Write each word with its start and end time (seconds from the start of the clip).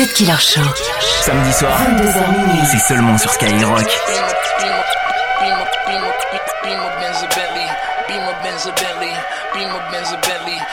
Cut 0.00 0.14
Killer 0.14 0.40
Show. 0.40 0.64
Samedi 1.20 1.52
soir, 1.52 1.78
22h 1.78 2.30
minuit. 2.32 2.66
c'est 2.72 2.78
seulement 2.88 3.18
sur 3.18 3.30
Skyrock. 3.32 3.84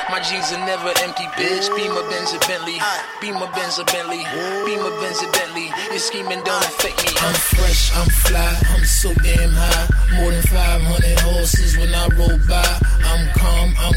My 0.09 0.23
jeans 0.23 0.51
are 0.53 0.65
never 0.65 0.91
empty, 1.03 1.25
bitch. 1.35 1.67
Beamer 1.75 2.01
Benz 2.09 2.33
a 2.33 2.39
Bentley. 2.47 2.79
Beamer 3.19 3.51
Benz 3.53 3.77
a 3.77 3.83
Bentley. 3.83 4.23
Beamer 4.65 4.89
Benz 5.01 5.21
a 5.21 5.29
Bentley. 5.31 5.69
Your 5.91 5.99
scheming 5.99 6.41
don't 6.43 6.63
affect 6.63 7.03
me. 7.03 7.11
I'm 7.19 7.35
fresh, 7.35 7.91
I'm 7.93 8.07
fly, 8.07 8.55
I'm 8.71 8.85
so 8.85 9.13
damn 9.21 9.51
high. 9.51 9.87
More 10.15 10.31
than 10.31 10.41
500 10.41 11.19
horses 11.19 11.77
when 11.77 11.93
I 11.93 12.07
roll 12.15 12.39
by. 12.47 12.79
I'm 13.03 13.27
calm, 13.35 13.75
I'm 13.77 13.96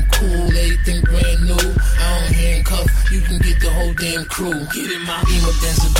damn 4.01 4.25
crew. 4.25 4.65
Get 4.73 4.91
in 4.91 5.03
my 5.05 5.23
Beamer 5.29 5.53
Benz 5.61 5.85
a 5.85 5.91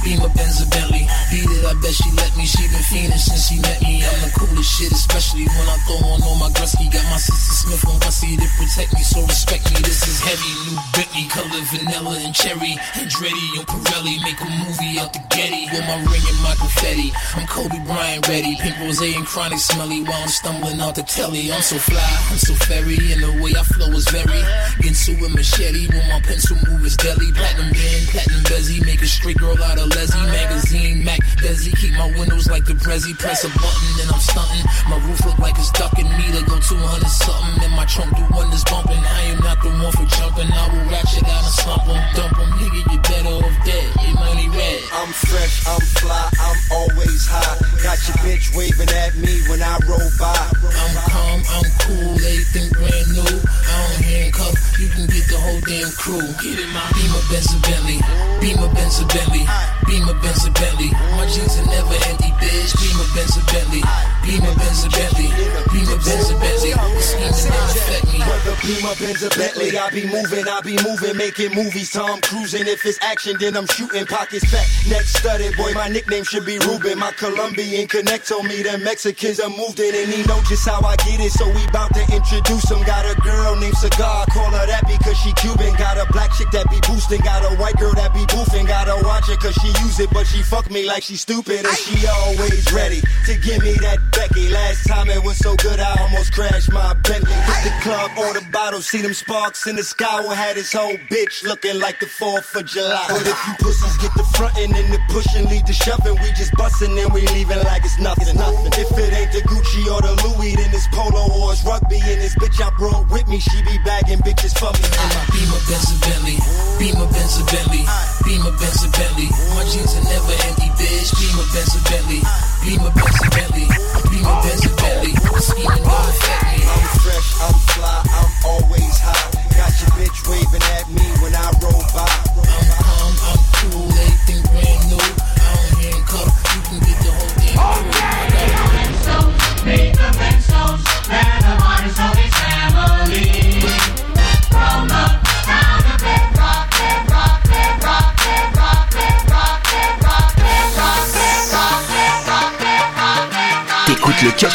Bentley. 0.00 0.16
Beamer 0.16 0.34
Benz 0.34 0.60
a 0.60 0.66
Bentley. 0.66 1.06
Beat 1.30 1.44
it, 1.44 1.64
I 1.64 1.74
bet 1.80 1.94
she 1.94 2.10
let 2.16 2.36
me. 2.36 2.44
She 2.46 2.62
been 2.68 2.82
fiending 2.82 3.18
since 3.18 3.48
she 3.48 3.60
met 3.60 3.80
me. 3.82 4.02
I'm 4.04 4.20
the 4.24 4.30
coolest 4.34 4.78
shit, 4.78 4.92
especially 4.92 5.44
when 5.44 5.66
I 5.68 5.76
throw 5.86 6.00
on 6.08 6.22
all 6.22 6.36
my 6.36 6.50
Gretzky. 6.50 6.90
Got 6.90 7.04
my 7.10 7.18
sister 7.18 7.52
Smith 7.52 7.86
on 7.86 7.98
Bussy 8.00 8.36
to 8.36 8.48
protect 8.56 8.94
me, 8.94 9.02
so 9.02 9.20
respect 9.22 9.64
me. 9.72 9.80
This 9.80 10.06
is 10.08 10.20
heavy, 10.20 10.52
new 10.68 10.78
Bentley, 10.96 11.26
color 11.28 11.62
vanilla 11.70 12.16
and 12.20 12.34
cherry. 12.34 12.74
Andretti 12.96 13.46
and 13.58 13.66
Pirelli 13.66 14.16
make 14.24 14.40
a 14.40 14.48
movie 14.48 14.98
out 14.98 15.12
the 15.12 15.22
Getty 15.30 15.68
with 15.70 15.84
my 15.86 15.98
ring 16.08 16.24
and 16.26 16.40
my 16.42 16.54
confetti. 16.56 17.12
I'm 17.36 17.46
Kobe 17.46 17.78
Bryant 17.86 18.26
ready, 18.28 18.56
pink 18.56 18.78
rose 18.80 19.00
and 19.00 19.26
chronic 19.26 19.58
smelly 19.58 20.02
while 20.02 20.22
I'm 20.22 20.28
stumbling 20.28 20.80
out 20.80 20.94
the 20.94 21.02
telly. 21.02 21.52
I'm 21.52 21.62
so 21.62 21.76
fly, 21.76 22.10
I'm 22.30 22.38
so 22.38 22.54
fairy, 22.66 22.98
and 23.12 23.22
the 23.22 23.32
way 23.42 23.52
I 23.54 23.62
flow 23.62 23.90
is 23.92 24.08
very. 24.08 24.42
Into 24.82 25.12
a 25.24 25.28
machete 25.28 25.86
when 25.88 26.08
my 26.08 26.20
pencil 26.20 26.56
move 26.66 26.84
is 26.84 26.96
deadly. 26.96 27.30
Platinum 27.32 27.70
band, 27.70 28.04
platinum 28.08 28.42
bezzy, 28.48 28.84
make 28.84 29.02
a 29.02 29.06
straight 29.06 29.36
girl 29.38 29.56
out 29.62 29.78
of 29.78 29.89
Leslie 29.94 30.26
magazine. 30.30 31.04
Mac 31.04 31.20
Desi, 31.40 31.74
keep 31.76 31.94
my 31.94 32.10
windows 32.18 32.48
like 32.48 32.64
the 32.64 32.74
Prezi. 32.74 33.16
Press 33.18 33.44
a 33.44 33.48
button 33.48 33.90
and 34.02 34.10
I'm 34.12 34.20
stunting. 34.20 34.66
My 34.88 34.98
roof 35.06 35.24
look 35.24 35.38
like 35.38 35.56
it's 35.58 35.70
ducking 35.72 36.08
me 36.18 36.26
to 36.36 36.42
go 36.46 36.58
200 36.58 37.08
something. 37.08 37.64
And 37.64 37.74
my 37.74 37.84
trunk 37.86 38.16
do 38.16 38.24
wonders 38.30 38.64
bumping. 38.64 38.98
I 39.00 39.20
am 39.32 39.38
not 39.40 39.62
the 39.62 39.70
one 39.70 39.92
for 39.92 40.06
jumping. 40.16 40.50
I 40.50 40.64
will 40.72 40.86
ratchet 40.90 41.24
out 41.28 41.44
and 41.44 41.54
slump 41.54 41.88
'em, 41.88 42.00
dump 42.14 42.38
'em. 42.38 42.50
Nigga, 42.60 42.80
you 42.92 42.98
better 43.00 43.34
off 43.40 43.56
dead. 43.64 43.88
Your 44.04 44.14
money 44.14 44.48
red. 44.48 44.80
I'm 44.92 45.12
fresh, 45.12 45.66
I'm 45.66 45.80
fly, 45.80 46.28
I'm 46.38 46.58
always 46.70 47.26
high. 47.26 47.56
Got 47.82 47.98
your 48.06 48.18
bitch 48.20 48.54
waving 48.56 48.90
at 48.90 49.16
me 49.16 49.40
when 49.48 49.62
I 49.62 49.78
roll 49.88 50.10
by. 50.18 50.36
I'm 50.36 50.94
calm, 51.08 51.40
I'm 51.56 51.68
cool, 51.84 52.14
everything 52.20 52.68
brand 52.74 53.08
new. 53.16 53.36
I 53.64 53.74
don't 53.80 54.04
handcuff, 54.04 54.78
you 54.78 54.88
can 54.88 55.06
get 55.06 55.24
the 55.30 55.38
whole 55.38 55.60
damn 55.64 55.90
crew. 55.96 56.26
Get 56.42 56.58
in 56.58 56.70
my 56.74 56.84
Beamer 56.92 57.24
Benz 57.30 57.54
Bentley, 57.64 57.98
Beamer 58.40 58.68
Benz 58.74 59.00
Bentley, 59.04 59.44
Beamer 59.90 60.14
Benz 60.22 60.46
a 60.46 60.50
Bentley. 60.54 60.90
My 61.18 61.26
jeans 61.26 61.58
are 61.58 61.66
never 61.66 61.98
empty, 62.06 62.30
bitch. 62.38 62.78
Beamer 62.78 63.10
Benz 63.10 63.34
a 63.34 63.42
Bentley, 63.50 63.82
Beamer 64.22 64.54
Benz 64.54 64.86
a 64.86 64.88
Bentley, 64.88 65.26
Beamer 65.74 65.98
Benz 65.98 66.30
a 66.30 66.38
Bentley. 66.38 66.70
The 66.78 67.02
scheming 67.02 67.50
don't 67.50 67.70
affect 67.74 68.06
me. 68.14 68.22
Whether 68.22 68.54
Beamer, 68.62 68.94
Benz, 69.02 69.24
or 69.26 69.34
Bentley, 69.34 69.74
I 69.74 69.90
be 69.90 70.06
moving, 70.06 70.46
I 70.46 70.60
be 70.62 70.78
moving, 70.86 71.16
making 71.16 71.58
movies. 71.58 71.90
Tom 71.90 72.20
cruising. 72.20 72.70
If 72.70 72.86
it's 72.86 73.02
action, 73.02 73.34
then 73.40 73.56
I'm 73.56 73.66
shooting. 73.66 74.06
Pockets 74.06 74.46
back, 74.52 74.62
neck 74.86 75.10
studded. 75.10 75.56
Boy, 75.56 75.74
my 75.74 75.88
nickname 75.88 76.22
should 76.22 76.46
be 76.46 76.58
Ruben. 76.62 76.96
My 76.96 77.10
Colombian 77.10 77.88
connect 77.88 78.28
told 78.28 78.46
me 78.46 78.62
the 78.62 78.78
Mexicans 78.78 79.40
are 79.40 79.50
moved 79.50 79.80
in, 79.80 79.90
and 79.90 80.06
he 80.06 80.22
know 80.22 80.38
just 80.46 80.68
how 80.68 80.78
I 80.86 80.94
get 81.02 81.18
it. 81.18 81.34
So 81.34 81.50
we 81.50 81.66
bout 81.74 81.90
to 81.98 82.06
introduce 82.14 82.70
him. 82.70 82.78
Got 82.86 83.10
a 83.10 83.18
girl 83.26 83.56
named 83.56 83.74
Cigar, 83.74 84.22
call 84.30 84.54
her 84.54 84.66
that 84.70 84.86
because 84.86 85.18
she 85.18 85.32
Cuban. 85.34 85.74
Got 85.74 85.98
a 85.98 86.06
black 86.12 86.30
chick 86.38 86.46
that 86.54 86.70
be 86.70 86.78
boosting. 86.86 87.26
Got 87.26 87.42
a 87.42 87.58
white 87.58 87.74
girl 87.74 87.94
that 87.98 88.14
be 88.14 88.22
boofing. 88.30 88.68
Gotta 88.70 88.94
watch 89.02 89.26
it 89.28 89.40
cause 89.40 89.58
she 89.58 89.79
use 89.82 90.00
it, 90.00 90.10
but 90.10 90.26
she 90.26 90.42
fuck 90.42 90.70
me 90.70 90.86
like 90.86 91.02
she 91.02 91.16
stupid. 91.16 91.64
And 91.66 91.76
she 91.76 92.06
always 92.06 92.72
ready 92.72 93.00
to 93.26 93.34
give 93.38 93.62
me 93.62 93.72
that 93.84 93.98
Becky. 94.12 94.48
Last 94.48 94.86
time 94.86 95.08
it 95.10 95.22
was 95.22 95.38
so 95.38 95.54
good, 95.56 95.80
I 95.80 95.96
almost 96.00 96.32
crashed 96.32 96.72
my 96.72 96.94
Bentley. 96.94 97.32
Hit 97.32 97.60
the 97.64 97.74
club, 97.82 98.10
order 98.18 98.40
bottle, 98.52 98.80
see 98.80 99.02
them 99.02 99.14
sparks 99.14 99.66
in 99.66 99.76
the 99.76 99.84
sky. 99.84 100.20
We 100.26 100.34
had 100.34 100.56
his 100.56 100.72
whole 100.72 100.96
bitch 101.10 101.44
looking 101.44 101.78
like 101.80 102.00
the 102.00 102.06
4th 102.06 102.54
of 102.54 102.66
July. 102.66 103.06
But 103.08 103.26
if 103.26 103.38
you 103.46 103.54
pussies 103.58 103.96
get 103.98 104.12
the 104.14 104.24
frontin' 104.36 104.74
and 104.74 104.92
the 104.92 105.00
pushing, 105.08 105.48
lead 105.48 105.66
the 105.66 105.72
shoving, 105.72 106.14
we 106.20 106.28
just 106.32 106.52
bustin' 106.54 106.96
and 106.96 107.12
we 107.12 107.26
leaving 107.28 107.62
like 107.64 107.84
it's 107.84 107.98
nothing. 107.98 108.36
nothing. 108.36 108.72
If 108.78 108.90
it 108.96 109.12
ain't 109.12 109.32
the 109.32 109.42
Gucci 109.48 109.84
or 109.90 110.00
the 110.00 110.14
Louis, 110.26 110.56
then 110.56 110.70
it's 110.72 110.86
polo 110.88 111.28
or 111.40 111.52
it's 111.52 111.64
rugby. 111.64 112.00
And 112.00 112.20
this 112.20 112.34
bitch 112.36 112.60
I 112.60 112.70
brought 112.76 113.10
with 113.10 113.26
me, 113.28 113.38
she 113.40 113.62
be 113.62 113.78
bagging 113.84 114.20
bitches 114.20 114.56
for 114.58 114.72
me. 114.76 114.86
Beamer 115.32 115.60
Benz 115.68 115.90
Bentley, 116.00 116.38
Beamer 116.78 117.08
Benz 117.12 117.42
Bentley, 117.50 117.84
Beamer 118.30 118.52
Benz 118.62 118.84
a 118.84 118.88
Bentley. 118.94 119.26
My 119.58 119.64
jeans 119.66 119.90
are 119.98 120.06
never 120.06 120.30
empty, 120.46 120.70
bitch. 120.78 121.10
Beamer 121.18 121.42
Benz 121.50 121.74
a 121.74 121.82
Bentley, 121.90 122.22
Beamer 122.62 122.94
Benz 122.94 123.18
a 123.18 123.30
Bentley, 123.34 123.66
Beamer 124.06 124.38
Benz 124.46 124.64
a 124.66 124.70
Bentley. 124.70 125.14
Scheming 125.42 125.82
don't. 125.82 126.30
I'm 126.70 126.86
fresh, 127.02 127.28
I'm 127.42 127.58
fly, 127.74 128.09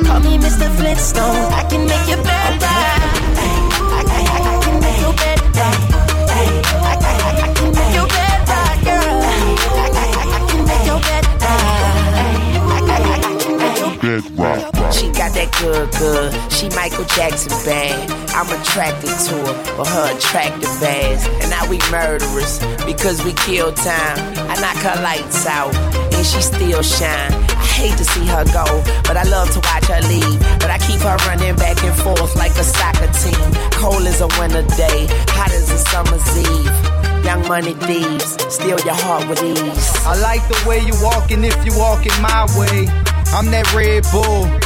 Call 0.05 0.21
me 0.23 0.39
Mr. 0.39 0.69
Flintstone. 0.77 1.53
I 1.53 1.62
can 1.69 1.87
make 1.87 2.09
you 2.09 2.17
better. 2.17 2.67
I, 2.67 3.51
I, 3.87 4.03
I, 4.07 4.23
I 4.27 4.59
can 4.65 4.77
make 4.81 5.01
you 5.01 5.12
better. 5.12 5.71
I, 6.29 6.51
I, 6.67 6.95
I, 6.97 7.15
I 7.43 7.55
can 7.55 7.69
make 7.73 7.95
you 7.95 8.05
better, 8.07 8.62
girl. 8.84 9.19
I, 9.23 9.39
I, 9.57 9.87
I, 9.87 10.11
I 10.27 10.41
can 10.49 10.61
make 10.67 10.87
you 10.87 10.97
better. 11.07 11.47
I, 11.47 12.34
I, 12.57 12.89
I, 12.89 13.05
I 13.07 13.31
can 13.39 13.53
make 13.57 13.78
you 13.78 13.93
better. 13.99 14.23
She 14.23 14.31
got 14.37 14.56
that 15.47 15.61
good, 15.61 15.91
good. 15.99 16.53
She 16.53 16.69
Michael 16.71 17.05
Jackson 17.05 17.51
bad. 17.65 18.11
I'm 18.33 18.49
attracted 18.61 19.09
to 19.09 19.34
her 19.47 19.65
for 19.77 19.87
her 19.87 20.17
attractive 20.17 20.83
ass. 20.83 21.27
And 21.43 21.51
now 21.51 21.69
we 21.69 21.79
murderers 21.91 22.59
because 22.84 23.23
we 23.25 23.33
kill 23.33 23.73
time. 23.73 24.19
I 24.51 24.55
knock 24.61 24.77
her 24.83 25.03
lights 25.03 25.47
out 25.47 25.75
and 25.75 26.27
she 26.27 26.41
still 26.41 26.83
shine. 26.83 27.33
I 27.33 27.65
hate 27.65 27.97
to 27.99 28.05
see 28.05 28.27
her 28.27 28.45
go, 28.53 28.65
but 29.05 29.17
I 29.17 29.25
love 29.25 29.51
to 29.53 29.61
watch 29.61 29.87
her 29.87 30.01
leave. 30.09 30.41
But 30.61 30.71
I 30.71 30.79
keep 30.79 31.01
her 31.01 31.17
running 31.29 31.57
back 31.57 31.83
and 31.83 31.95
forth 31.97 32.37
like 32.37 32.53
a 32.53 32.65
soccer 32.65 33.11
team. 33.13 33.47
Cold 33.73 34.07
as 34.07 34.21
a 34.21 34.28
winter 34.39 34.65
day, 34.77 35.07
hot 35.33 35.53
as 35.53 35.71
a 35.71 35.78
summer's 35.78 36.27
eve. 36.39 37.25
Young 37.25 37.47
money 37.49 37.75
thieves, 37.75 38.37
steal 38.55 38.78
your 38.81 38.95
heart 38.95 39.28
with 39.28 39.43
ease. 39.43 39.91
I 40.07 40.15
like 40.21 40.47
the 40.49 40.59
way 40.69 40.78
you 40.78 40.95
walking 41.03 41.43
if 41.43 41.57
you 41.67 41.73
walking 41.77 42.15
my 42.23 42.47
way. 42.57 42.87
I'm 43.34 43.51
that 43.51 43.67
Red 43.75 44.05
Bull. 44.13 44.66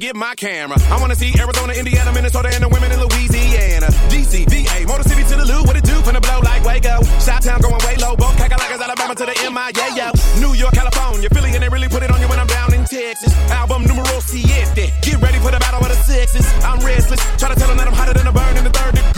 get 0.08 0.16
my 0.16 0.34
camera. 0.34 0.78
I 0.88 0.96
wanna 1.00 1.14
see 1.14 1.34
Arizona, 1.38 1.74
Indiana, 1.74 2.12
Minnesota, 2.12 2.48
and 2.48 2.64
the 2.64 2.68
women 2.68 2.90
in 2.92 2.98
Louisiana. 2.98 3.88
DC, 4.08 4.48
VA, 4.48 4.86
Motor 4.88 5.04
City 5.04 5.22
to 5.28 5.36
the 5.36 5.44
Lou, 5.44 5.60
what 5.68 5.76
it 5.76 5.84
do? 5.84 5.96
Finna 6.06 6.22
blow 6.22 6.40
like 6.40 6.64
Waco. 6.64 7.04
Shot 7.20 7.42
Town 7.42 7.60
going 7.60 7.82
way 7.84 7.96
low, 7.96 8.16
both 8.16 8.36
Cacalacas, 8.40 8.80
Alabama 8.80 9.14
to 9.14 9.26
the 9.26 9.36
MI, 9.52 9.68
yeah, 9.76 9.92
yo. 9.98 10.08
New 10.40 10.54
York, 10.54 10.72
California, 10.72 11.28
Philly, 11.28 11.52
and 11.52 11.62
they 11.62 11.68
really 11.68 11.88
put 11.88 12.02
it 12.02 12.10
on 12.10 12.20
you 12.22 12.28
when 12.28 12.40
I'm 12.40 12.46
down 12.46 12.72
in 12.72 12.84
Texas. 12.84 13.34
Album 13.50 13.84
numero 13.84 14.18
siete. 14.20 14.92
Get 15.02 15.20
ready 15.20 15.38
for 15.44 15.50
the 15.50 15.60
battle 15.60 15.80
of 15.84 15.90
the 15.92 16.00
sexes. 16.08 16.46
I'm 16.64 16.80
restless, 16.80 17.20
try 17.36 17.52
to 17.52 17.58
tell 17.60 17.68
them 17.68 17.76
that 17.76 17.86
I'm 17.86 17.92
hotter 18.00 18.14
than 18.14 18.26
a 18.26 18.32
burn 18.32 18.56
in 18.56 18.64
the 18.64 18.70
third 18.70 18.94
degree. 18.94 19.17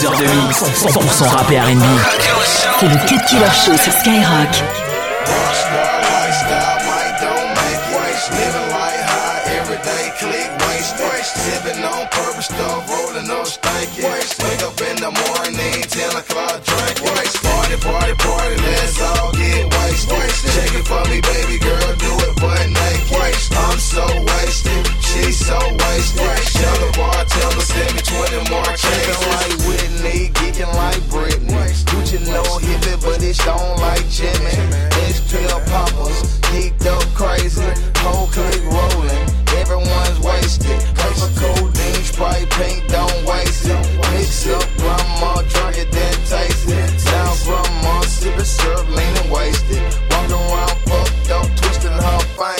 2 0.00 0.06
heures 0.06 0.16
de 0.16 0.24
mix, 0.24 0.62
100% 0.62 1.28
rap 1.28 1.50
et 1.50 1.60
R&B. 1.60 1.82
C'est 2.78 2.86
le 2.86 2.96
Cut 3.06 3.22
Killer 3.26 3.44
Show 3.64 3.76
sur 3.76 3.92
Skyrock. 3.92 4.48
On 13.32 13.44
stank. 13.44 13.80
Up 14.62 14.80
in 14.80 14.96
the 14.96 15.10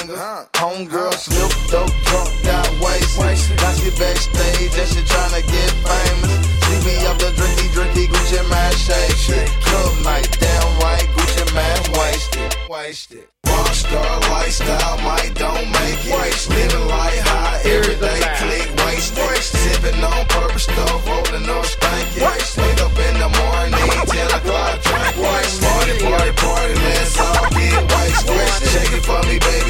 her 0.09 0.47
finger. 0.47 0.49
Homegirl 0.55 1.13
slipped 1.15 1.75
up, 1.75 1.91
drunk, 2.05 2.31
got 2.45 2.69
wasted. 2.81 3.57
Now 3.57 3.73
she 3.73 3.91
backstage 3.99 4.79
and 4.79 4.89
she 4.89 5.01
tryna 5.05 5.43
get 5.45 5.73
famous. 5.85 6.51
See 6.65 6.81
me 6.87 7.07
up 7.07 7.19
the 7.19 7.31
drinky, 7.37 7.69
drinky, 7.75 8.07
Gucci 8.07 8.41
Mane 8.49 8.77
shake 8.77 9.17
shit. 9.17 9.49
Club 9.65 10.05
night, 10.05 10.29
damn 10.39 10.79
right, 10.81 11.07
Gucci 11.17 11.45
Mane 11.55 11.99
wasted. 11.99 12.57
Wasted. 12.69 13.29
Rockstar 13.47 14.21
lifestyle 14.31 14.99
might 15.03 15.35
don't 15.35 15.67
make 15.73 16.01
it. 16.07 16.15
Waste. 16.15 16.49
Living 16.51 16.87
like 16.89 17.19
high, 17.21 17.61
everyday 17.65 18.21
click 18.41 18.69
wasted. 18.85 19.43
Sipping 19.43 20.03
on 20.05 20.27
purpose 20.27 20.65
stuff, 20.65 21.07
rolling 21.07 21.49
up 21.49 21.65
stanky. 21.67 22.23
Wake 22.23 22.81
up 22.81 22.97
in 22.97 23.15
the 23.19 23.31
morning, 23.41 23.91
10 24.07 24.27
o'clock 24.39 24.81
drink. 24.83 25.17
Waste. 25.19 25.63
Party, 25.63 25.95
party, 25.99 26.33
party, 26.33 26.75
let's 26.75 27.21
all 27.21 27.51
get 27.51 27.83
wasted. 27.91 28.71
Shake 28.71 28.93
it 28.93 29.05
for 29.05 29.21
me, 29.27 29.39
baby 29.39 29.70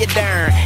You? 0.00 0.06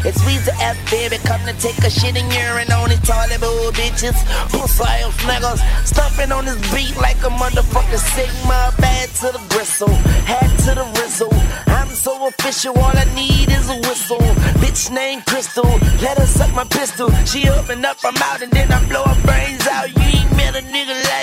It's 0.07 0.21
Weezy 0.23 0.55
F, 0.61 0.79
baby, 0.91 1.19
come 1.19 1.41
to 1.47 1.53
take 1.59 1.79
a 1.79 1.91
shit 1.91 2.17
and 2.17 2.31
urine 2.33 2.71
on 2.71 2.89
these 2.89 3.01
toilet 3.03 3.41
bowl 3.41 3.73
bitches, 3.73 4.15
pussy 4.51 4.85
ass 4.85 5.17
niggas, 5.27 5.61
stumping 5.87 6.31
on 6.31 6.45
this 6.45 6.61
beat 6.73 6.97
like 6.97 7.19
a 7.19 7.31
motherfucking 7.31 7.99
Sigma, 7.99 8.73
bad 8.79 9.09
to 9.21 9.33
the 9.33 9.43
gristle, 9.51 9.95
hat 10.29 10.51
to 10.65 10.75
the 10.75 10.87
rizzle. 11.01 11.35
I'm 11.67 11.89
so 11.89 12.29
official, 12.29 12.79
all 12.79 12.97
I 12.97 13.05
need 13.15 13.51
is 13.51 13.69
a 13.71 13.77
whistle. 13.89 14.23
Bitch 14.63 14.93
named 14.93 15.27
Crystal, 15.27 15.67
let 16.03 16.19
her 16.19 16.27
suck 16.27 16.53
my 16.55 16.65
pistol. 16.65 17.11
She 17.25 17.49
open 17.49 17.85
up, 17.85 17.99
I'm 18.05 18.17
out, 18.23 18.43
and 18.43 18.53
then 18.53 18.71
I 18.71 18.87
blow 18.89 19.03
her 19.03 19.21
brains 19.27 19.67
out. 19.67 19.89
You 19.89 20.03
ain't 20.03 20.31
met 20.37 20.55
a 20.55 20.63
nigga 20.63 20.95
like 21.11 21.14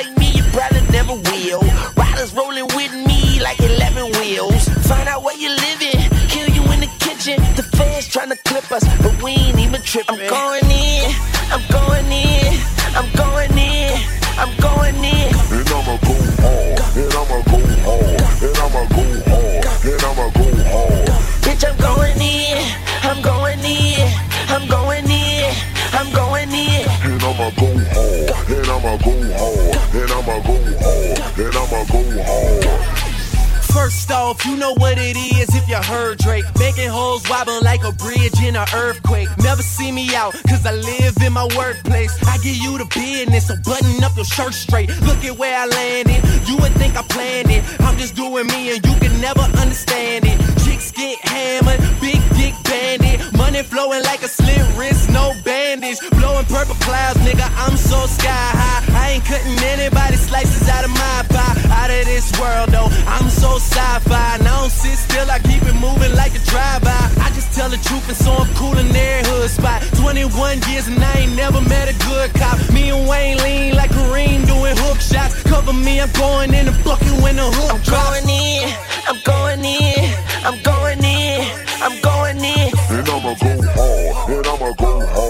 us, 8.72 8.84
but 9.02 9.22
we 9.22 9.32
ain't 9.32 9.60
even 9.60 9.82
tripping. 9.82 10.20
I'm 10.20 10.30
going 10.30 10.72
in, 10.72 11.12
I'm 11.52 11.62
going 11.70 12.12
in, 12.12 12.60
I'm 12.96 13.10
going 13.16 13.58
in, 13.58 14.00
I'm 14.38 14.54
going 14.60 14.96
in. 14.96 15.34
And 15.52 15.70
I'ma 15.70 15.98
go 15.98 16.16
hard, 16.40 16.80
and 16.96 17.14
I'ma 17.14 17.38
go 17.52 17.60
hard, 17.84 18.22
and 18.42 18.58
I'ma 18.64 18.82
go 18.96 19.04
hard, 19.28 19.66
and 19.86 20.04
I'ma 20.04 20.26
go 20.32 20.46
hard. 20.72 21.08
Bitch, 21.44 21.64
I'm 21.68 21.78
going 21.78 22.22
in, 22.22 22.64
I'm 23.04 23.22
going 23.22 23.60
in, 23.60 24.08
I'm 24.48 24.68
going 24.68 25.10
in, 25.10 25.54
I'm 25.94 26.12
going 26.14 26.52
in. 26.52 26.88
And 27.04 27.24
I'ma 27.24 27.50
go 27.60 27.68
hard, 27.92 28.32
and 28.52 28.68
I'ma 28.72 28.98
go 28.98 29.14
hard, 29.40 29.96
and 29.96 30.12
I'ma 30.12 30.40
go 30.48 30.56
hard, 30.80 31.40
and 31.40 31.56
I'ma 31.56 31.84
go 31.92 32.02
hard. 32.24 33.01
First 33.74 34.12
off, 34.12 34.46
you 34.46 34.58
know 34.58 34.74
what 34.74 34.98
it 34.98 35.16
is 35.16 35.56
if 35.56 35.68
you 35.68 35.78
heard 35.78 36.18
Drake. 36.18 36.46
Making 36.60 36.90
holes 36.90 37.28
wobble 37.30 37.62
like 37.64 37.84
a 37.84 37.92
bridge 37.94 38.38
in 38.44 38.56
an 38.56 38.68
earthquake. 38.76 39.30
Never 39.40 39.62
see 39.62 39.92
me 39.92 40.14
out, 40.14 40.34
cause 40.48 40.66
I 40.66 40.74
live 40.74 41.16
in 41.26 41.34
my 41.34 41.48
workplace. 41.56 42.12
I 42.28 42.38
give 42.40 42.58
you 42.58 42.78
the 42.78 42.86
business, 42.86 43.48
so 43.48 43.56
button 43.64 44.04
up 44.04 44.16
your 44.16 44.26
shirt 44.26 44.54
straight. 44.54 44.90
Look 45.08 45.24
at 45.24 45.38
where 45.38 45.58
I 45.58 45.66
landed. 45.68 46.20
You 46.48 46.58
would 46.58 46.74
think 46.74 46.98
I 46.98 47.04
planned 47.04 47.50
it. 47.50 47.64
I'm 47.80 47.98
just 47.98 48.16
doing 48.16 48.46
me 48.48 48.76
and 48.76 48.86
you 48.86 48.96
can 49.00 49.22
never 49.22 49.42
understand 49.64 50.26
it. 50.28 50.38
Chicks 50.66 50.92
get 50.92 51.20
hammered, 51.20 51.80
big 52.02 52.20
dick 52.36 52.54
bandit. 52.64 53.22
Money 53.38 53.64
flowing 53.64 54.04
like 54.04 54.22
a 54.22 54.28
slit 54.28 54.66
wrist, 54.76 55.10
no 55.12 55.34
bandage. 55.46 56.00
Blowing 56.20 56.46
purple 56.46 56.76
clouds, 56.84 57.20
nigga, 57.20 57.48
I'm 57.56 57.78
so 57.78 58.06
sky 58.06 58.28
high. 58.28 58.84
I 59.00 59.12
ain't 59.12 59.26
cutting 59.26 59.58
anybody 59.64 60.18
slices 60.18 60.68
out 60.68 60.84
of 60.84 60.92
my 60.92 61.26
pie. 61.30 61.58
Out 61.72 61.90
of 61.90 62.06
this 62.06 62.32
world, 62.40 62.71
so 63.42 63.58
sci-fi. 63.58 64.38
And 64.38 64.48
I 64.48 64.54
don't 64.62 64.70
sit 64.70 64.98
still, 64.98 65.30
I 65.30 65.40
keep 65.40 65.64
it 65.66 65.74
moving 65.74 66.14
like 66.14 66.34
a 66.38 66.44
drive-by. 66.46 67.04
I 67.26 67.28
just 67.34 67.50
tell 67.58 67.70
the 67.70 67.82
truth 67.88 68.06
and 68.08 68.18
so 68.18 68.32
I'm 68.38 68.54
cool 68.54 68.78
in 68.78 68.90
their 68.90 69.24
hood 69.26 69.50
spot. 69.50 69.82
21 69.98 70.62
years 70.70 70.88
and 70.88 71.02
I 71.04 71.26
ain't 71.26 71.36
never 71.36 71.60
met 71.62 71.90
a 71.90 71.96
good 72.06 72.30
cop. 72.38 72.58
Me 72.72 72.94
and 72.94 73.10
Wayne 73.10 73.38
lean 73.44 73.76
like 73.76 73.90
Kareem 73.90 74.46
doing 74.46 74.76
hook 74.84 75.02
shots. 75.02 75.42
Cover 75.44 75.74
me, 75.74 76.00
I'm 76.00 76.12
going 76.14 76.54
in 76.54 76.66
the 76.70 76.76
bucket 76.86 77.16
when 77.24 77.36
the 77.42 77.50
hook 77.58 77.72
I'm 77.74 77.84
going 77.98 78.28
in, 78.30 78.70
I'm 79.10 79.20
going 79.32 79.66
in, 79.66 80.02
I'm 80.46 80.58
going 80.62 81.04
in, 81.04 81.42
I'm 81.82 81.96
going 82.02 82.38
in. 82.38 82.70
And 82.94 83.10
I'ma 83.10 83.34
go 83.42 83.54
hard, 83.74 84.30
and 84.38 84.48
I'ma 84.54 84.70
go 84.84 84.92
hard, 85.08 85.21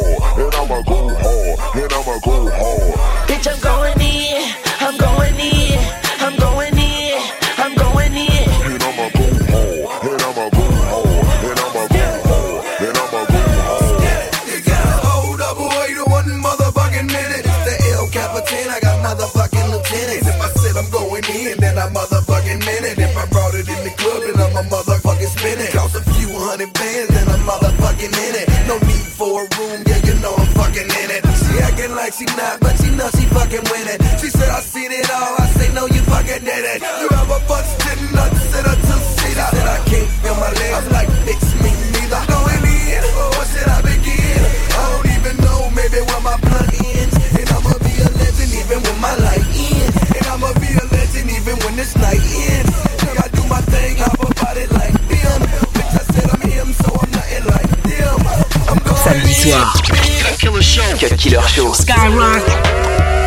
not, 32.37 32.59
but 32.59 32.75
she 32.79 32.89
know 32.95 33.09
she 33.17 33.25
fucking 33.31 33.65
with 33.71 33.87
it. 33.93 33.99
She 34.19 34.29
said 34.29 34.49
I 34.49 34.59
seen 34.61 34.91
it 34.91 35.09
all, 35.11 35.35
I 35.39 35.47
say 35.57 35.73
no, 35.73 35.87
you 35.87 36.01
fucking 36.07 36.43
did 36.43 36.65
it. 36.65 36.79
You 37.01 37.07
have 37.11 37.29
ever 37.29 37.39
fuck 37.47 37.65
sitting 37.65 38.13
up, 38.17 38.31
sit 38.51 38.65
her 38.65 38.77
two 38.77 38.99
seater? 39.17 39.47
Said 39.55 39.67
I 39.67 39.79
can't 39.89 40.09
feel 40.21 40.35
my 40.35 40.51
legs, 40.51 40.75
I'm 40.77 40.91
like, 40.91 41.09
fix 41.27 41.41
me 41.63 41.71
neither. 41.95 42.21
Going 42.27 42.63
in, 42.67 43.03
or 43.17 43.31
oh, 43.31 43.43
should 43.49 43.67
I 43.67 43.79
begin? 43.81 44.41
I 44.71 44.81
don't 44.91 45.07
even 45.15 45.35
know, 45.43 45.59
maybe 45.75 45.99
where 46.03 46.23
my 46.23 46.37
plug 46.39 46.71
ends. 46.71 47.15
And 47.37 47.47
I'ma 47.49 47.73
be 47.81 47.93
a 47.99 48.09
legend 48.19 48.51
even 48.53 48.79
when 48.83 48.97
my 49.01 49.15
light 49.19 49.47
ends. 49.47 49.95
And 50.15 50.25
I'ma 50.27 50.51
be 50.59 50.69
a 50.75 50.85
legend 50.91 51.27
even 51.31 51.55
when 51.63 51.75
this 51.75 51.95
night 51.97 52.21
ends. 52.21 52.73
I 53.21 53.27
do 53.35 53.43
my 53.47 53.61
thing, 53.69 53.97
hop 53.97 54.19
about 54.19 54.57
it 54.57 54.71
like 54.71 54.90
I'm 59.03 59.13
going 59.13 59.25
Samedi 59.25 59.47
in. 59.47 59.51
soir. 59.51 59.73
Cut 60.23 61.17
Killer 61.17 61.41
Show. 61.47 61.71
Skyrock. 61.71 63.20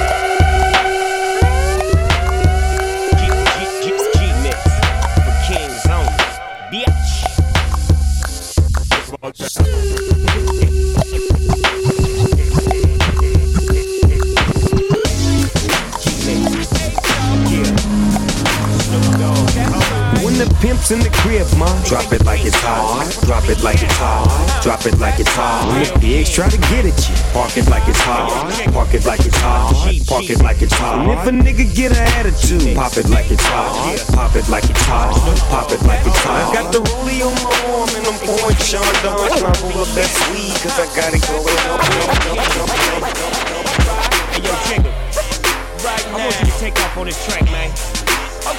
When 20.84 21.00
in 21.00 21.08
the 21.08 21.16
crib, 21.24 21.48
ma, 21.56 21.64
drop 21.88 22.12
it 22.12 22.26
like 22.28 22.44
it's 22.44 22.60
hot. 22.60 23.08
Drop 23.24 23.48
it 23.48 23.64
like 23.64 23.80
it's 23.80 23.96
hot. 23.96 24.28
Drop 24.60 24.84
it 24.84 24.98
like 25.00 25.18
it's 25.18 25.32
hot. 25.32 25.64
When 25.72 25.80
the 25.80 25.88
pigs 25.96 26.28
try 26.28 26.44
to 26.50 26.60
get 26.68 26.84
at 26.84 26.92
you, 27.08 27.16
park 27.32 27.56
it 27.56 27.64
like 27.72 27.88
it's 27.88 28.04
hot. 28.04 28.28
Park 28.68 28.92
it 28.92 29.06
like 29.06 29.24
it's 29.24 29.36
hot. 29.40 29.72
Park 30.04 30.28
it 30.28 30.44
like 30.44 30.60
it's 30.60 30.76
hot. 30.76 31.08
And 31.08 31.16
if 31.16 31.24
a 31.24 31.32
nigga 31.32 31.64
get 31.74 31.96
an 31.96 32.04
attitude, 32.20 32.76
pop 32.76 33.00
it 33.00 33.08
like 33.08 33.30
it's 33.32 33.40
hot. 33.48 33.72
Pop 34.12 34.36
it 34.36 34.44
like 34.52 34.68
it's 34.68 34.84
hot. 34.84 35.16
Pop 35.48 35.72
it 35.72 35.80
like 35.88 36.04
it's 36.04 36.20
hot. 36.20 36.52
I 36.52 36.62
got 36.62 36.68
the 36.68 36.84
rollie 36.84 37.24
on 37.24 37.32
my 37.40 37.48
arm 37.72 37.88
and 37.88 38.04
I'm 38.04 38.20
pouring 38.20 38.60
Sean 38.60 38.84
Dog. 39.00 39.24
And 39.24 39.40
I 39.40 39.56
roll 39.64 39.88
up 39.88 39.90
that 39.96 40.12
sleeve 40.12 40.52
cause 40.60 40.76
I 40.76 40.84
got 40.92 41.16
it 41.16 41.24
going 41.24 41.64
on. 41.64 41.80
Hey, 44.36 44.44
yo, 44.44 44.52
Jigga. 44.68 44.92
Right 45.80 46.04
now. 46.12 46.20
I 46.20 46.28
want 46.28 46.36
you 46.44 46.52
to 46.52 46.56
take 46.60 46.76
off 46.76 46.92
on 47.00 47.08
this 47.08 47.16
track, 47.24 47.48
man. 47.48 47.72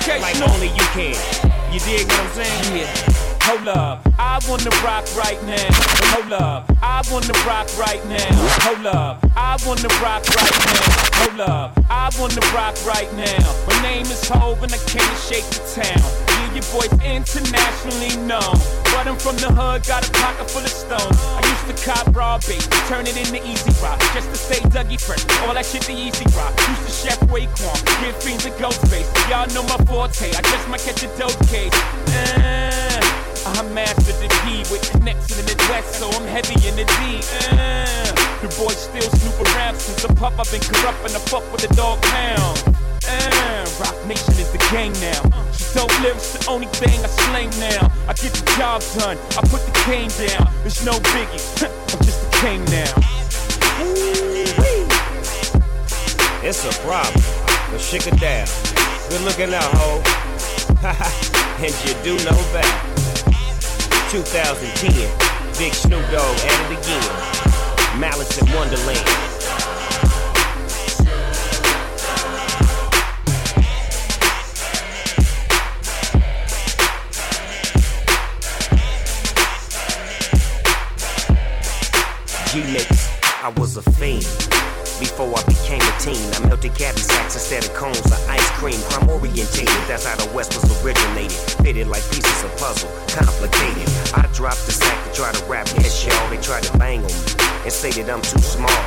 Okay, 0.01 0.17
like 0.17 0.41
only 0.41 0.73
you 0.73 0.85
can. 0.89 1.54
You 1.75 1.81
dig 1.81 2.07
what 2.07 2.21
I'm 2.21 2.31
saying? 2.31 2.77
Yeah. 2.77 3.13
Hold 3.43 3.67
up, 3.67 3.99
I 4.17 4.39
wanna 4.47 4.69
rock 4.81 5.03
right 5.17 5.37
now. 5.43 5.67
Hold 6.15 6.31
up, 6.31 6.71
I 6.81 7.03
wanna 7.11 7.33
rock 7.45 7.67
right 7.77 7.99
now. 8.07 8.31
Hold 8.63 8.85
up, 8.85 9.19
I 9.35 9.57
wanna 9.67 9.89
rock 10.01 10.23
right 10.23 10.57
now. 10.71 10.85
Hold 11.19 11.41
up, 11.41 11.77
I 11.89 12.09
wanna 12.17 12.39
rock 12.55 12.77
right 12.87 13.11
now. 13.17 13.55
My 13.67 13.81
name 13.81 14.05
is 14.05 14.25
Hov 14.29 14.63
and 14.63 14.73
I 14.73 14.77
came 14.87 15.01
to 15.01 15.15
shake 15.17 15.43
the 15.49 15.83
town. 15.83 16.24
Your 16.55 16.63
boy's 16.71 16.87
internationally 17.03 18.15
known. 18.23 18.55
But 18.95 19.11
I'm 19.11 19.19
from 19.19 19.35
the 19.35 19.51
hood, 19.51 19.83
got 19.83 20.07
a 20.07 20.11
pocket 20.15 20.49
full 20.49 20.63
of 20.63 20.71
stones. 20.71 21.19
I 21.35 21.43
used 21.43 21.67
to 21.67 21.75
cop 21.83 22.15
raw 22.15 22.39
bait, 22.47 22.63
turn 22.87 23.03
it 23.03 23.19
into 23.19 23.43
easy 23.43 23.75
rock. 23.83 23.99
Just 24.15 24.31
to 24.31 24.37
stay 24.39 24.63
Dougie 24.71 24.95
fresh, 24.95 25.27
all 25.43 25.53
that 25.53 25.65
shit 25.65 25.83
the 25.83 25.91
easy 25.91 26.23
rock. 26.31 26.55
Used 26.71 26.87
to 26.87 26.93
chef 26.95 27.19
Raekwon, 27.27 27.75
give 27.99 28.15
fiends 28.23 28.45
a 28.47 28.55
ghost 28.55 28.79
face. 28.87 29.03
Y'all 29.27 29.51
know 29.51 29.67
my 29.67 29.75
forte, 29.83 30.31
I 30.31 30.39
just 30.47 30.69
might 30.71 30.79
catch 30.79 31.03
a 31.03 31.11
dope 31.19 31.35
case. 31.51 31.75
Uh, 32.15 33.03
I 33.51 33.61
mastered 33.75 34.15
the 34.23 34.31
D 34.47 34.63
with 34.71 34.87
connection 34.95 35.43
in 35.43 35.45
the 35.51 35.59
West, 35.67 35.99
so 35.99 36.07
I'm 36.07 36.23
heavy 36.23 36.55
in 36.63 36.79
the 36.79 36.87
D. 36.87 37.19
Uh, 37.51 38.15
the 38.39 38.47
boys 38.55 38.79
still 38.79 39.11
snoop 39.11 39.43
around 39.43 39.75
since 39.75 40.07
a 40.07 40.11
pup. 40.15 40.39
I've 40.39 40.47
been 40.47 40.63
corrupt 40.63 41.03
and 41.03 41.19
fuck 41.27 41.43
with 41.51 41.67
the 41.67 41.75
dog 41.75 41.99
pound. 41.99 42.63
Uh, 43.03 43.64
Roc 43.79 43.95
Nation 44.07 44.33
is 44.39 44.51
the 44.51 44.57
gang 44.71 44.93
now. 45.03 45.19
So 45.51 45.87
dope 45.87 45.99
lyrics, 46.01 46.31
the 46.33 46.49
only 46.49 46.67
thing 46.67 46.95
I 47.03 47.07
slang 47.07 47.49
now. 47.59 47.91
I 48.07 48.13
get 48.13 48.31
the 48.31 48.45
job 48.57 48.81
done, 48.95 49.17
I 49.35 49.41
put 49.51 49.61
the 49.67 49.73
cane 49.83 50.09
down. 50.15 50.47
There's 50.63 50.85
no 50.85 50.93
biggie, 51.11 51.43
I'm 51.91 51.99
just 52.05 52.23
a 52.23 52.29
king 52.39 52.63
now. 52.71 52.93
It's 56.41 56.63
a 56.63 56.71
problem, 56.85 57.23
but 57.71 57.81
shake 57.81 58.07
it 58.07 58.19
down. 58.19 58.47
Good 59.09 59.21
looking 59.21 59.53
out, 59.53 59.71
ho. 59.75 59.99
and 61.59 61.75
you 61.83 61.93
do 62.03 62.15
know 62.23 62.39
that. 62.55 62.71
2010, 64.11 65.09
Big 65.59 65.73
Snoop 65.73 66.05
Dogg 66.11 66.37
at 66.39 66.71
it 66.71 66.79
again. 66.79 67.99
Malice 67.99 68.37
in 68.37 68.47
Wonderland. 68.53 69.34
Fiend. 83.97 84.23
Before 84.99 85.27
I 85.35 85.43
became 85.43 85.81
a 85.83 85.93
teen, 85.99 86.23
I 86.35 86.47
melted 86.47 86.73
caddy 86.75 86.99
sacks 86.99 87.35
instead 87.35 87.65
of 87.65 87.73
cones 87.73 87.99
of 87.99 88.19
ice 88.29 88.49
cream. 88.51 88.79
Crime 88.87 89.09
orientated, 89.09 89.67
that's 89.87 90.05
how 90.05 90.15
the 90.15 90.31
West 90.33 90.55
was 90.55 90.71
originated. 90.83 91.35
Fitted 91.59 91.87
like 91.87 92.03
pieces 92.11 92.43
of 92.43 92.51
puzzle, 92.57 92.89
complicated. 93.11 93.87
I 94.15 94.27
dropped 94.33 94.65
the 94.65 94.71
sack 94.71 94.95
to 95.03 95.11
try 95.11 95.31
to 95.31 95.45
rap 95.45 95.67
yes, 95.75 96.05
y'all. 96.05 96.29
They 96.29 96.37
tried 96.37 96.63
to 96.63 96.77
bang 96.77 97.03
on 97.03 97.11
me 97.11 97.35
and 97.67 97.73
say 97.73 97.91
that 97.91 98.09
I'm 98.09 98.21
too 98.21 98.39
small. 98.39 98.83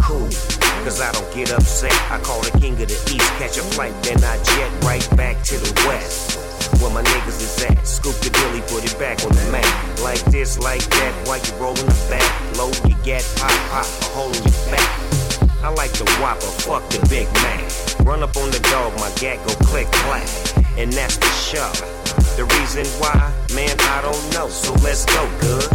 Cool, 0.00 0.32
cause 0.80 1.00
I 1.00 1.12
don't 1.12 1.28
get 1.34 1.52
upset. 1.52 1.92
I 2.10 2.18
call 2.20 2.40
the 2.40 2.58
king 2.58 2.80
of 2.80 2.88
the 2.88 3.00
east, 3.12 3.28
catch 3.36 3.58
a 3.58 3.62
flight, 3.76 3.92
then 4.02 4.16
I 4.24 4.42
jet 4.42 4.84
right 4.84 5.06
back 5.16 5.42
to 5.44 5.58
the 5.58 5.72
west. 5.86 6.39
Where 6.80 6.90
my 6.90 7.02
niggas 7.02 7.40
is 7.40 7.62
at. 7.64 7.86
Scoop 7.86 8.16
the 8.16 8.30
dilly, 8.30 8.60
put 8.62 8.84
it 8.84 8.98
back 8.98 9.22
on 9.24 9.32
the 9.32 9.52
mat. 9.52 9.68
Like 10.00 10.24
this, 10.32 10.58
like 10.58 10.84
that, 10.98 11.12
while 11.26 11.38
you 11.38 11.52
rollin' 11.62 11.86
the 11.86 12.06
back. 12.08 12.26
Load 12.56 12.76
your 12.88 12.98
gat, 13.04 13.24
pop, 13.36 13.52
pop, 13.70 13.86
a 13.86 14.04
hole 14.16 14.32
in 14.32 14.42
your 14.42 14.66
back. 14.72 15.10
I 15.62 15.68
like 15.68 15.92
the 15.92 16.08
Whopper, 16.20 16.52
fuck 16.64 16.88
the 16.88 17.06
Big 17.08 17.28
Mac. 17.44 17.60
Run 18.06 18.22
up 18.22 18.36
on 18.36 18.50
the 18.50 18.60
dog, 18.70 18.94
my 18.96 19.12
gat 19.20 19.36
go 19.46 19.54
click 19.66 19.86
clack, 19.92 20.26
and 20.78 20.90
that's 20.92 21.18
the 21.18 21.28
show. 21.36 21.70
The 22.36 22.44
reason 22.58 22.86
why, 22.98 23.14
man, 23.54 23.76
I 23.78 24.00
don't 24.00 24.32
know. 24.32 24.48
So 24.48 24.72
let's 24.82 25.04
go, 25.04 25.28
good. 25.40 25.68